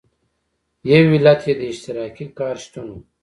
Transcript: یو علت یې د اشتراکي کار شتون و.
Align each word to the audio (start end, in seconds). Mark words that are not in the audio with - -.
یو 0.91 1.05
علت 1.15 1.41
یې 1.47 1.53
د 1.59 1.61
اشتراکي 1.71 2.25
کار 2.39 2.55
شتون 2.63 2.87
و. 2.91 2.95